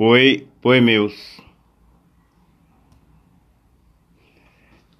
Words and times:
Oi, 0.00 0.46
oi 0.62 0.80
meus. 0.80 1.40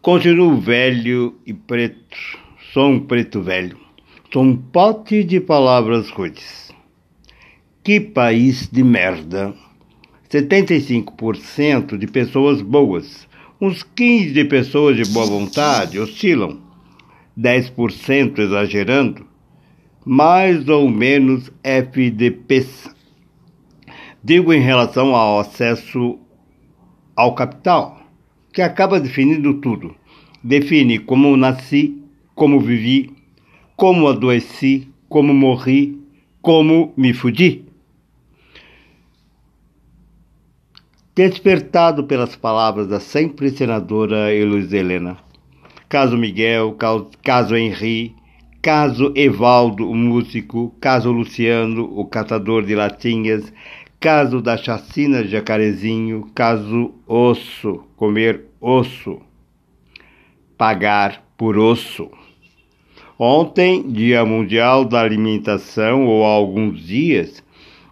Continuo 0.02 0.56
velho 0.60 1.38
e 1.46 1.54
preto, 1.54 2.18
sou 2.72 2.88
um 2.88 3.06
preto 3.06 3.40
velho, 3.40 3.78
sou 4.32 4.42
um 4.42 4.56
pote 4.56 5.22
de 5.22 5.38
palavras 5.38 6.10
rudes. 6.10 6.72
Que 7.84 8.00
país 8.00 8.68
de 8.68 8.82
merda! 8.82 9.54
75% 10.28 11.96
de 11.96 12.08
pessoas 12.08 12.60
boas, 12.60 13.28
uns 13.60 13.84
15% 13.96 14.32
de 14.32 14.44
pessoas 14.46 14.96
de 14.96 15.04
boa 15.12 15.26
vontade 15.26 16.00
oscilam, 16.00 16.60
10% 17.38 18.36
exagerando, 18.40 19.24
mais 20.04 20.68
ou 20.68 20.88
menos 20.90 21.52
FDPs. 21.62 22.97
Digo 24.22 24.52
em 24.52 24.60
relação 24.60 25.14
ao 25.14 25.38
acesso 25.38 26.18
ao 27.14 27.34
capital, 27.34 28.00
que 28.52 28.60
acaba 28.60 29.00
definindo 29.00 29.54
tudo. 29.54 29.94
Define 30.42 30.98
como 30.98 31.36
nasci, 31.36 32.02
como 32.34 32.60
vivi, 32.60 33.10
como 33.76 34.08
adoeci, 34.08 34.88
como 35.08 35.32
morri, 35.32 36.00
como 36.42 36.92
me 36.96 37.12
fudi. 37.12 37.64
Despertado 41.14 42.04
pelas 42.04 42.36
palavras 42.36 42.88
da 42.88 43.00
sempre 43.00 43.50
senadora 43.50 44.32
Heloísa 44.32 44.76
Helena. 44.76 45.16
Caso 45.88 46.16
Miguel, 46.16 46.76
caso 47.22 47.56
Henri, 47.56 48.14
caso 48.62 49.12
Evaldo, 49.16 49.88
o 49.88 49.94
músico, 49.94 50.74
caso 50.80 51.10
Luciano, 51.10 51.84
o 51.84 52.04
catador 52.04 52.64
de 52.64 52.74
latinhas, 52.74 53.52
caso 54.00 54.40
da 54.40 54.56
chacina 54.56 55.22
de 55.24 55.30
Jacarezinho, 55.30 56.30
caso 56.34 56.94
osso, 57.06 57.84
comer 57.96 58.44
osso, 58.60 59.20
pagar 60.56 61.24
por 61.36 61.58
osso. 61.58 62.08
Ontem, 63.18 63.90
Dia 63.90 64.24
Mundial 64.24 64.84
da 64.84 65.00
Alimentação, 65.00 66.06
ou 66.06 66.24
há 66.24 66.28
alguns 66.28 66.80
dias, 66.80 67.42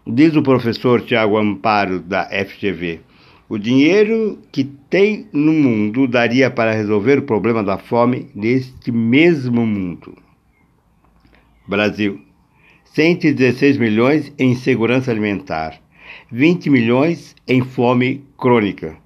diz 0.06 0.36
o 0.36 0.42
professor 0.42 1.03
Tiago 1.03 1.36
Amparo, 1.36 1.98
da 1.98 2.28
FGV, 2.28 3.00
o 3.48 3.58
dinheiro 3.58 4.39
que 4.52 4.62
tem 4.62 5.28
no 5.33 5.52
mundo 5.52 6.06
daria 6.06 6.48
para 6.48 6.73
resolver 6.73 7.19
o 7.19 7.23
problema 7.23 7.64
da 7.64 7.78
fome 7.78 8.28
neste 8.33 8.92
mesmo 8.92 9.67
mundo. 9.67 10.17
Brasil. 11.67 12.20
116 12.84 13.77
milhões 13.77 14.33
em 14.39 14.55
segurança 14.55 15.11
alimentar. 15.11 15.86
20 16.31 16.70
milhões 16.70 17.34
em 17.47 17.62
fome 17.62 18.25
crônica. 18.36 18.97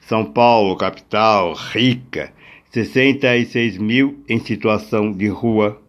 São 0.00 0.24
Paulo, 0.24 0.76
capital, 0.76 1.52
rica, 1.54 2.32
66 2.70 3.78
mil 3.78 4.24
em 4.28 4.38
situação 4.38 5.12
de 5.12 5.28
rua. 5.28 5.80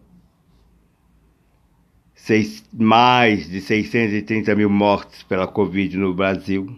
Seis, 2.14 2.64
mais 2.72 3.48
de 3.48 3.60
630 3.60 4.54
mil 4.54 4.70
mortes 4.70 5.22
pela 5.22 5.46
Covid 5.46 5.96
no 5.96 6.14
Brasil. 6.14 6.76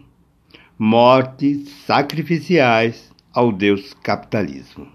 Mortes 0.77 1.69
sacrificiais 1.85 3.11
ao 3.33 3.51
Deus 3.51 3.93
capitalismo. 3.93 4.87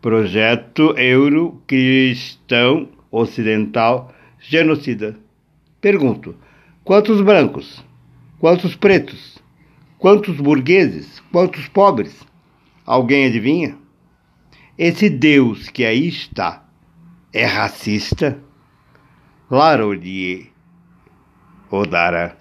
Projeto 0.00 0.94
Euro 0.98 1.62
Cristão 1.66 2.88
Ocidental 3.10 4.12
Genocida. 4.38 5.18
Pergunto: 5.80 6.34
quantos 6.90 7.20
brancos? 7.20 7.84
Quantos 8.40 8.74
pretos? 8.74 9.38
Quantos 9.96 10.40
burgueses? 10.40 11.20
Quantos 11.30 11.68
pobres? 11.68 12.26
Alguém 12.84 13.26
adivinha? 13.26 13.78
Esse 14.76 15.08
Deus 15.08 15.68
que 15.68 15.84
aí 15.84 16.08
está 16.08 16.64
é 17.32 17.44
racista? 17.44 18.42
De 20.00 20.48
Odara. 21.70 22.36